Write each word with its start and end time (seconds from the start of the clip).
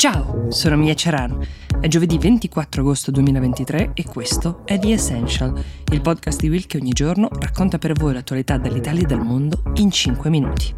Ciao, 0.00 0.50
sono 0.50 0.76
Mia 0.76 0.94
Cerano. 0.94 1.44
È 1.78 1.86
giovedì 1.86 2.16
24 2.16 2.80
agosto 2.80 3.10
2023 3.10 3.90
e 3.92 4.02
questo 4.04 4.62
è 4.64 4.78
The 4.78 4.92
Essential, 4.94 5.62
il 5.92 6.00
podcast 6.00 6.40
di 6.40 6.48
Will 6.48 6.64
che 6.64 6.78
ogni 6.78 6.92
giorno 6.92 7.28
racconta 7.30 7.76
per 7.76 7.92
voi 7.92 8.14
l'attualità 8.14 8.56
dall'Italia 8.56 9.02
e 9.02 9.04
dal 9.04 9.22
mondo 9.22 9.62
in 9.74 9.90
5 9.90 10.30
minuti. 10.30 10.74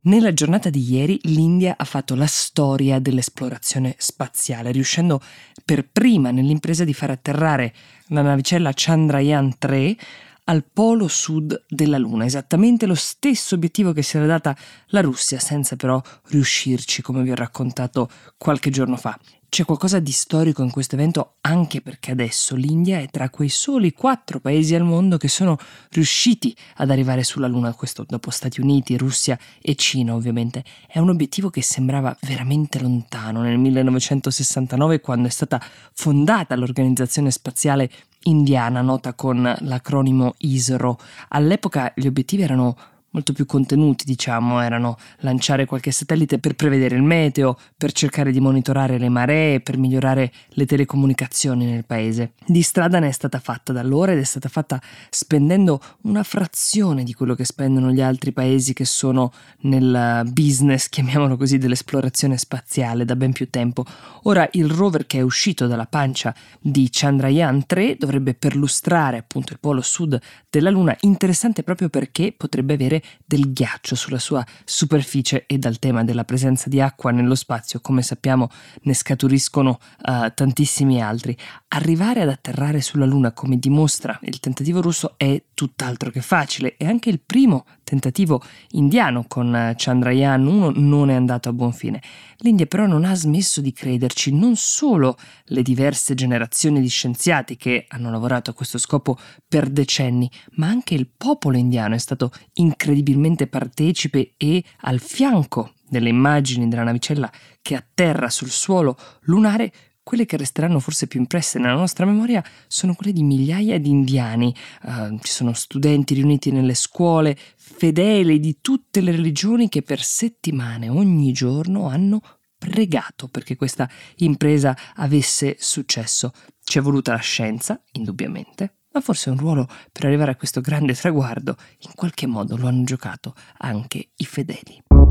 Nella 0.00 0.34
giornata 0.34 0.70
di 0.70 0.90
ieri 0.90 1.20
l'India 1.22 1.76
ha 1.78 1.84
fatto 1.84 2.16
la 2.16 2.26
storia 2.26 2.98
dell'esplorazione 2.98 3.94
spaziale, 3.96 4.72
riuscendo 4.72 5.20
per 5.64 5.88
prima 5.88 6.32
nell'impresa 6.32 6.82
di 6.82 6.92
far 6.92 7.10
atterrare 7.10 7.72
la 8.08 8.22
navicella 8.22 8.72
Chandrayaan 8.74 9.56
3 9.56 9.96
al 10.44 10.64
polo 10.64 11.08
sud 11.08 11.64
della 11.68 11.98
Luna, 11.98 12.24
esattamente 12.24 12.86
lo 12.86 12.94
stesso 12.94 13.54
obiettivo 13.54 13.92
che 13.92 14.02
si 14.02 14.16
era 14.16 14.26
data 14.26 14.56
la 14.88 15.00
Russia, 15.00 15.38
senza 15.38 15.76
però 15.76 16.00
riuscirci, 16.28 17.02
come 17.02 17.22
vi 17.22 17.30
ho 17.30 17.36
raccontato 17.36 18.10
qualche 18.36 18.70
giorno 18.70 18.96
fa. 18.96 19.18
C'è 19.52 19.66
qualcosa 19.66 19.98
di 19.98 20.12
storico 20.12 20.62
in 20.62 20.70
questo 20.70 20.94
evento 20.94 21.34
anche 21.42 21.82
perché 21.82 22.10
adesso 22.10 22.54
l'India 22.54 23.00
è 23.00 23.08
tra 23.08 23.28
quei 23.28 23.50
soli 23.50 23.92
quattro 23.92 24.40
paesi 24.40 24.74
al 24.74 24.82
mondo 24.82 25.18
che 25.18 25.28
sono 25.28 25.58
riusciti 25.90 26.56
ad 26.76 26.90
arrivare 26.90 27.22
sulla 27.22 27.48
Luna, 27.48 27.74
questo 27.74 28.06
dopo 28.08 28.30
Stati 28.30 28.62
Uniti, 28.62 28.96
Russia 28.96 29.38
e 29.60 29.74
Cina 29.74 30.14
ovviamente. 30.14 30.64
È 30.88 30.98
un 30.98 31.10
obiettivo 31.10 31.50
che 31.50 31.60
sembrava 31.60 32.16
veramente 32.22 32.80
lontano 32.80 33.42
nel 33.42 33.58
1969 33.58 35.00
quando 35.02 35.28
è 35.28 35.30
stata 35.30 35.62
fondata 35.92 36.56
l'Organizzazione 36.56 37.30
Spaziale 37.30 37.90
Indiana, 38.24 38.80
nota 38.80 39.14
con 39.14 39.54
l'acronimo 39.60 40.34
ISRO. 40.38 40.98
All'epoca 41.28 41.92
gli 41.94 42.06
obiettivi 42.06 42.42
erano 42.42 42.76
molto 43.12 43.32
più 43.32 43.46
contenuti, 43.46 44.04
diciamo, 44.04 44.60
erano 44.60 44.98
lanciare 45.18 45.64
qualche 45.64 45.90
satellite 45.90 46.38
per 46.38 46.54
prevedere 46.54 46.96
il 46.96 47.02
meteo, 47.02 47.58
per 47.76 47.92
cercare 47.92 48.32
di 48.32 48.40
monitorare 48.40 48.98
le 48.98 49.08
maree, 49.08 49.60
per 49.60 49.78
migliorare 49.78 50.32
le 50.48 50.66
telecomunicazioni 50.66 51.66
nel 51.66 51.84
paese. 51.84 52.32
Di 52.44 52.62
strada 52.62 52.98
ne 52.98 53.08
è 53.08 53.12
stata 53.12 53.38
fatta 53.38 53.72
da 53.72 53.80
allora 53.80 54.12
ed 54.12 54.18
è 54.18 54.24
stata 54.24 54.48
fatta 54.48 54.80
spendendo 55.10 55.80
una 56.02 56.22
frazione 56.22 57.04
di 57.04 57.12
quello 57.14 57.34
che 57.34 57.44
spendono 57.44 57.92
gli 57.92 58.00
altri 58.00 58.32
paesi 58.32 58.72
che 58.72 58.84
sono 58.84 59.32
nel 59.60 60.22
business, 60.32 60.88
chiamiamolo 60.88 61.36
così, 61.36 61.58
dell'esplorazione 61.58 62.36
spaziale 62.38 63.04
da 63.04 63.16
ben 63.16 63.32
più 63.32 63.48
tempo. 63.50 63.84
Ora 64.24 64.48
il 64.52 64.68
rover 64.68 65.06
che 65.06 65.18
è 65.18 65.22
uscito 65.22 65.66
dalla 65.66 65.86
pancia 65.86 66.34
di 66.60 66.88
Chandrayaan 66.90 67.66
3 67.66 67.96
dovrebbe 67.98 68.34
perlustrare 68.34 69.18
appunto 69.18 69.52
il 69.52 69.58
polo 69.60 69.80
sud 69.82 70.18
della 70.48 70.70
Luna, 70.70 70.96
interessante 71.00 71.62
proprio 71.62 71.88
perché 71.88 72.34
potrebbe 72.36 72.74
avere 72.74 73.01
del 73.24 73.52
ghiaccio 73.52 73.94
sulla 73.94 74.18
sua 74.18 74.44
superficie 74.64 75.44
e 75.46 75.58
dal 75.58 75.78
tema 75.78 76.04
della 76.04 76.24
presenza 76.24 76.68
di 76.68 76.80
acqua 76.80 77.10
nello 77.10 77.34
spazio, 77.34 77.80
come 77.80 78.02
sappiamo, 78.02 78.48
ne 78.82 78.94
scaturiscono 78.94 79.78
uh, 80.06 80.32
tantissimi 80.34 81.02
altri. 81.02 81.36
Arrivare 81.68 82.22
ad 82.22 82.28
atterrare 82.28 82.80
sulla 82.80 83.06
Luna, 83.06 83.32
come 83.32 83.58
dimostra 83.58 84.18
il 84.22 84.40
tentativo 84.40 84.80
russo, 84.80 85.14
è 85.16 85.42
tutt'altro 85.54 86.10
che 86.10 86.20
facile 86.20 86.76
e 86.76 86.86
anche 86.86 87.10
il 87.10 87.20
primo 87.20 87.64
tentativo 87.92 88.42
indiano 88.70 89.26
con 89.28 89.74
Chandrayaan 89.76 90.46
1 90.46 90.72
non 90.76 91.10
è 91.10 91.14
andato 91.14 91.50
a 91.50 91.52
buon 91.52 91.74
fine. 91.74 92.00
L'India 92.38 92.64
però 92.64 92.86
non 92.86 93.04
ha 93.04 93.14
smesso 93.14 93.60
di 93.60 93.70
crederci, 93.70 94.34
non 94.34 94.56
solo 94.56 95.18
le 95.46 95.60
diverse 95.60 96.14
generazioni 96.14 96.80
di 96.80 96.88
scienziati 96.88 97.56
che 97.56 97.84
hanno 97.88 98.10
lavorato 98.10 98.50
a 98.50 98.54
questo 98.54 98.78
scopo 98.78 99.18
per 99.46 99.68
decenni, 99.68 100.30
ma 100.52 100.68
anche 100.68 100.94
il 100.94 101.06
popolo 101.14 101.58
indiano 101.58 101.94
è 101.94 101.98
stato 101.98 102.32
incredibilmente 102.54 103.46
partecipe 103.46 104.32
e 104.38 104.64
al 104.80 104.98
fianco 104.98 105.74
delle 105.86 106.08
immagini 106.08 106.68
della 106.68 106.84
navicella 106.84 107.30
che 107.60 107.74
atterra 107.74 108.30
sul 108.30 108.48
suolo 108.48 108.96
lunare 109.24 109.70
quelle 110.02 110.26
che 110.26 110.36
resteranno 110.36 110.80
forse 110.80 111.06
più 111.06 111.20
impresse 111.20 111.58
nella 111.58 111.74
nostra 111.74 112.04
memoria 112.04 112.42
sono 112.66 112.94
quelle 112.94 113.12
di 113.12 113.22
migliaia 113.22 113.78
di 113.78 113.90
indiani. 113.90 114.54
Uh, 114.82 115.18
ci 115.20 115.32
sono 115.32 115.52
studenti 115.52 116.14
riuniti 116.14 116.50
nelle 116.50 116.74
scuole, 116.74 117.36
fedeli 117.56 118.40
di 118.40 118.58
tutte 118.60 119.00
le 119.00 119.12
religioni 119.12 119.68
che 119.68 119.82
per 119.82 120.02
settimane 120.02 120.88
ogni 120.88 121.32
giorno 121.32 121.88
hanno 121.88 122.20
pregato 122.58 123.26
perché 123.28 123.56
questa 123.56 123.88
impresa 124.16 124.76
avesse 124.94 125.56
successo. 125.58 126.32
Ci 126.62 126.78
è 126.78 126.80
voluta 126.80 127.12
la 127.12 127.18
scienza, 127.18 127.80
indubbiamente, 127.92 128.74
ma 128.92 129.00
forse 129.00 129.30
un 129.30 129.38
ruolo 129.38 129.66
per 129.90 130.04
arrivare 130.04 130.30
a 130.30 130.36
questo 130.36 130.60
grande 130.60 130.94
traguardo 130.94 131.56
in 131.80 131.90
qualche 131.94 132.26
modo 132.26 132.56
lo 132.56 132.68
hanno 132.68 132.84
giocato 132.84 133.34
anche 133.58 134.10
i 134.16 134.24
fedeli. 134.24 135.01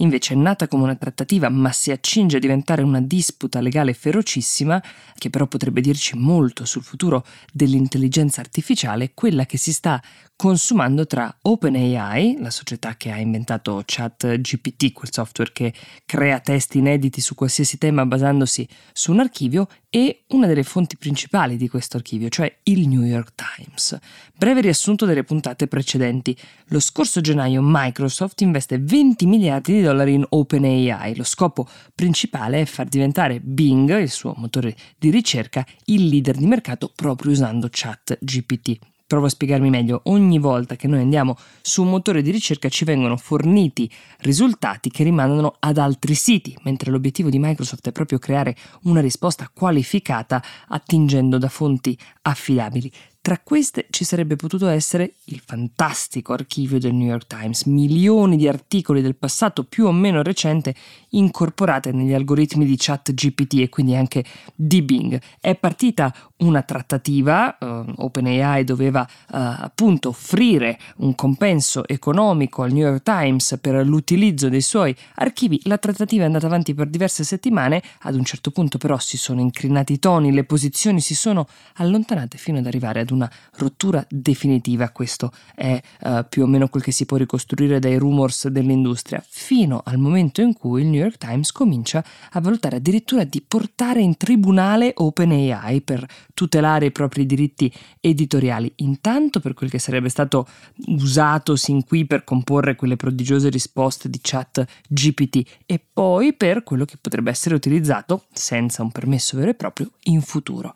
Invece 0.00 0.34
è 0.34 0.36
nata 0.36 0.66
come 0.68 0.84
una 0.84 0.96
trattativa, 0.96 1.48
ma 1.48 1.72
si 1.72 1.90
accinge 1.90 2.38
a 2.38 2.40
diventare 2.40 2.82
una 2.82 3.00
disputa 3.00 3.60
legale 3.60 3.92
ferocissima, 3.92 4.82
che 5.14 5.30
però 5.30 5.46
potrebbe 5.46 5.80
dirci 5.80 6.16
molto 6.16 6.64
sul 6.64 6.82
futuro 6.82 7.24
dell'intelligenza 7.52 8.40
artificiale, 8.40 9.12
quella 9.14 9.44
che 9.46 9.58
si 9.58 9.72
sta 9.72 10.02
consumando 10.36 11.06
tra 11.06 11.36
OpenAI, 11.42 12.38
la 12.38 12.48
società 12.48 12.96
che 12.96 13.10
ha 13.10 13.18
inventato 13.18 13.82
ChatGPT, 13.84 14.92
quel 14.92 15.12
software 15.12 15.52
che 15.52 15.74
crea 16.06 16.40
testi 16.40 16.78
inediti 16.78 17.20
su 17.20 17.34
qualsiasi 17.34 17.76
tema 17.76 18.06
basandosi 18.06 18.66
su 18.94 19.12
un 19.12 19.20
archivio, 19.20 19.68
e 19.92 20.22
una 20.28 20.46
delle 20.46 20.62
fonti 20.62 20.96
principali 20.96 21.56
di 21.56 21.68
questo 21.68 21.96
archivio, 21.96 22.28
cioè 22.28 22.58
il 22.64 22.86
New 22.86 23.02
York 23.02 23.32
Times. 23.34 23.98
Breve 24.36 24.60
riassunto 24.60 25.04
delle 25.04 25.24
puntate 25.24 25.66
precedenti. 25.66 26.34
Lo 26.68 26.78
scorso 26.78 27.20
gennaio 27.20 27.60
Microsoft 27.60 28.40
investe 28.40 28.78
20 28.78 29.26
miliardi 29.26 29.72
di 29.72 29.82
dollari 29.82 29.89
in 30.10 30.24
OpenAI. 30.28 31.16
Lo 31.16 31.24
scopo 31.24 31.68
principale 31.94 32.62
è 32.62 32.64
far 32.64 32.86
diventare 32.86 33.40
Bing, 33.40 33.98
il 33.98 34.10
suo 34.10 34.34
motore 34.36 34.76
di 34.98 35.10
ricerca, 35.10 35.66
il 35.86 36.06
leader 36.06 36.36
di 36.36 36.46
mercato 36.46 36.90
proprio 36.94 37.32
usando 37.32 37.68
ChatGPT. 37.70 38.78
Provo 39.10 39.26
a 39.26 39.28
spiegarmi 39.28 39.70
meglio, 39.70 40.02
ogni 40.04 40.38
volta 40.38 40.76
che 40.76 40.86
noi 40.86 41.00
andiamo 41.00 41.36
su 41.62 41.82
un 41.82 41.88
motore 41.90 42.22
di 42.22 42.30
ricerca 42.30 42.68
ci 42.68 42.84
vengono 42.84 43.16
forniti 43.16 43.90
risultati 44.18 44.88
che 44.88 45.02
rimandano 45.02 45.56
ad 45.58 45.78
altri 45.78 46.14
siti, 46.14 46.56
mentre 46.62 46.92
l'obiettivo 46.92 47.28
di 47.28 47.40
Microsoft 47.40 47.88
è 47.88 47.92
proprio 47.92 48.18
creare 48.18 48.54
una 48.82 49.00
risposta 49.00 49.50
qualificata 49.52 50.40
attingendo 50.68 51.38
da 51.38 51.48
fonti 51.48 51.98
affidabili. 52.22 52.88
Tra 53.22 53.38
queste 53.38 53.86
ci 53.90 54.04
sarebbe 54.04 54.36
potuto 54.36 54.66
essere 54.68 55.16
il 55.24 55.42
fantastico 55.44 56.32
archivio 56.32 56.78
del 56.78 56.94
New 56.94 57.06
York 57.06 57.26
Times, 57.26 57.64
milioni 57.64 58.38
di 58.38 58.48
articoli 58.48 59.02
del 59.02 59.14
passato 59.14 59.64
più 59.64 59.84
o 59.84 59.92
meno 59.92 60.22
recente 60.22 60.74
incorporate 61.10 61.92
negli 61.92 62.14
algoritmi 62.14 62.64
di 62.64 62.76
chat 62.78 63.12
GPT 63.12 63.58
e 63.58 63.68
quindi 63.68 63.94
anche 63.94 64.24
di 64.54 64.80
Bing. 64.80 65.20
È 65.38 65.54
partita 65.54 66.14
una 66.38 66.62
trattativa, 66.62 67.58
uh, 67.60 67.92
OpenAI 67.96 68.64
doveva 68.64 69.02
uh, 69.02 69.36
appunto 69.36 70.08
offrire 70.08 70.78
un 70.98 71.14
compenso 71.14 71.86
economico 71.86 72.62
al 72.62 72.72
New 72.72 72.86
York 72.86 73.02
Times 73.02 73.58
per 73.60 73.86
l'utilizzo 73.86 74.48
dei 74.48 74.62
suoi 74.62 74.96
archivi, 75.16 75.60
la 75.64 75.76
trattativa 75.76 76.22
è 76.22 76.26
andata 76.26 76.46
avanti 76.46 76.72
per 76.72 76.86
diverse 76.88 77.24
settimane, 77.24 77.82
ad 78.00 78.14
un 78.14 78.24
certo 78.24 78.50
punto 78.50 78.78
però 78.78 78.98
si 78.98 79.18
sono 79.18 79.42
incrinati 79.42 79.92
i 79.92 79.98
toni, 79.98 80.32
le 80.32 80.44
posizioni 80.44 81.02
si 81.02 81.14
sono 81.14 81.46
allontanate 81.74 82.38
fino 82.38 82.56
ad 82.56 82.66
arrivare 82.66 83.00
ad 83.00 83.09
ad 83.10 83.16
una 83.16 83.30
rottura 83.56 84.04
definitiva, 84.08 84.90
questo 84.90 85.32
è 85.54 85.80
uh, 86.02 86.24
più 86.28 86.44
o 86.44 86.46
meno 86.46 86.68
quel 86.68 86.82
che 86.82 86.92
si 86.92 87.06
può 87.06 87.16
ricostruire 87.16 87.78
dai 87.78 87.96
rumors 87.96 88.48
dell'industria, 88.48 89.22
fino 89.26 89.82
al 89.84 89.98
momento 89.98 90.40
in 90.40 90.54
cui 90.54 90.82
il 90.82 90.88
New 90.88 91.00
York 91.00 91.18
Times 91.18 91.52
comincia 91.52 92.04
a 92.30 92.40
valutare 92.40 92.76
addirittura 92.76 93.24
di 93.24 93.42
portare 93.46 94.00
in 94.00 94.16
tribunale 94.16 94.92
OpenAI 94.94 95.82
per 95.82 96.06
tutelare 96.34 96.86
i 96.86 96.92
propri 96.92 97.26
diritti 97.26 97.72
editoriali, 98.00 98.72
intanto 98.76 99.40
per 99.40 99.54
quel 99.54 99.70
che 99.70 99.78
sarebbe 99.78 100.08
stato 100.08 100.46
usato 100.86 101.56
sin 101.56 101.84
qui 101.84 102.06
per 102.06 102.24
comporre 102.24 102.76
quelle 102.76 102.96
prodigiose 102.96 103.48
risposte 103.50 104.08
di 104.08 104.18
chat 104.22 104.64
GPT 104.88 105.46
e 105.66 105.80
poi 105.92 106.32
per 106.32 106.62
quello 106.62 106.84
che 106.84 106.96
potrebbe 107.00 107.30
essere 107.30 107.54
utilizzato 107.54 108.24
senza 108.32 108.82
un 108.82 108.90
permesso 108.90 109.36
vero 109.36 109.50
e 109.50 109.54
proprio 109.54 109.90
in 110.04 110.22
futuro. 110.22 110.72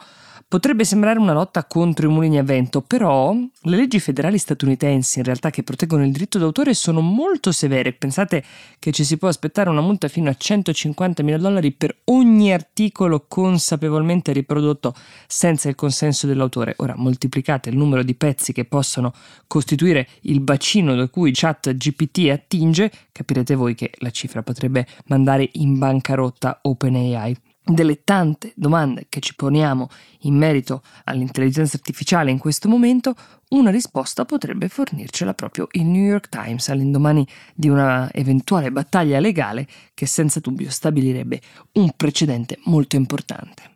Potrebbe 0.54 0.84
sembrare 0.84 1.18
una 1.18 1.32
lotta 1.32 1.64
contro 1.64 2.08
i 2.08 2.12
mulini 2.12 2.38
a 2.38 2.44
vento, 2.44 2.80
però 2.80 3.34
le 3.34 3.76
leggi 3.76 3.98
federali 3.98 4.38
statunitensi 4.38 5.18
in 5.18 5.24
realtà 5.24 5.50
che 5.50 5.64
proteggono 5.64 6.04
il 6.04 6.12
diritto 6.12 6.38
d'autore 6.38 6.74
sono 6.74 7.00
molto 7.00 7.50
severe. 7.50 7.92
Pensate 7.92 8.44
che 8.78 8.92
ci 8.92 9.02
si 9.02 9.16
può 9.16 9.26
aspettare 9.26 9.68
una 9.68 9.80
multa 9.80 10.06
fino 10.06 10.30
a 10.30 10.34
150 10.36 11.24
mila 11.24 11.38
dollari 11.38 11.72
per 11.72 11.96
ogni 12.04 12.52
articolo 12.52 13.24
consapevolmente 13.26 14.30
riprodotto 14.30 14.94
senza 15.26 15.68
il 15.68 15.74
consenso 15.74 16.28
dell'autore. 16.28 16.74
Ora 16.76 16.94
moltiplicate 16.96 17.70
il 17.70 17.76
numero 17.76 18.04
di 18.04 18.14
pezzi 18.14 18.52
che 18.52 18.64
possono 18.64 19.12
costituire 19.48 20.06
il 20.20 20.38
bacino 20.38 20.94
da 20.94 21.08
cui 21.08 21.32
chat 21.34 21.74
GPT 21.74 22.28
attinge, 22.30 22.92
capirete 23.10 23.56
voi 23.56 23.74
che 23.74 23.90
la 23.98 24.10
cifra 24.10 24.44
potrebbe 24.44 24.86
mandare 25.06 25.48
in 25.54 25.78
bancarotta 25.78 26.60
OpenAI. 26.62 27.53
Delle 27.64 28.04
tante 28.04 28.52
domande 28.56 29.06
che 29.08 29.20
ci 29.20 29.34
poniamo 29.34 29.88
in 30.20 30.36
merito 30.36 30.82
all'intelligenza 31.04 31.76
artificiale 31.76 32.30
in 32.30 32.38
questo 32.38 32.68
momento, 32.68 33.14
una 33.50 33.70
risposta 33.70 34.24
potrebbe 34.24 34.68
fornircela 34.68 35.34
proprio 35.34 35.68
il 35.72 35.84
New 35.84 36.04
York 36.04 36.28
Times 36.28 36.68
all'indomani 36.68 37.26
di 37.54 37.68
una 37.68 38.12
eventuale 38.12 38.70
battaglia 38.70 39.20
legale 39.20 39.66
che 39.94 40.06
senza 40.06 40.40
dubbio 40.40 40.70
stabilirebbe 40.70 41.40
un 41.72 41.90
precedente 41.96 42.58
molto 42.64 42.96
importante. 42.96 43.73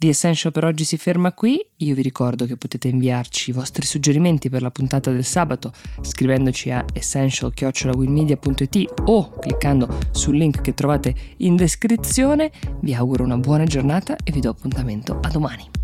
The 0.00 0.08
Essential 0.08 0.50
per 0.50 0.64
oggi 0.64 0.84
si 0.84 0.96
ferma 0.96 1.34
qui, 1.34 1.62
io 1.76 1.94
vi 1.94 2.00
ricordo 2.00 2.46
che 2.46 2.56
potete 2.56 2.88
inviarci 2.88 3.50
i 3.50 3.52
vostri 3.52 3.84
suggerimenti 3.84 4.48
per 4.48 4.62
la 4.62 4.70
puntata 4.70 5.10
del 5.10 5.26
sabato 5.26 5.74
scrivendoci 6.00 6.70
a 6.70 6.82
essential.it 6.94 8.92
o 9.04 9.30
cliccando 9.38 9.98
sul 10.10 10.38
link 10.38 10.62
che 10.62 10.72
trovate 10.72 11.14
in 11.38 11.54
descrizione. 11.54 12.50
Vi 12.80 12.94
auguro 12.94 13.24
una 13.24 13.36
buona 13.36 13.64
giornata 13.64 14.16
e 14.24 14.32
vi 14.32 14.40
do 14.40 14.48
appuntamento 14.48 15.20
a 15.20 15.28
domani. 15.28 15.79